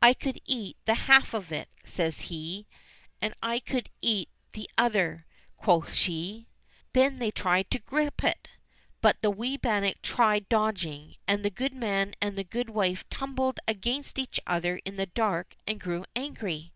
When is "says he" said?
1.84-2.68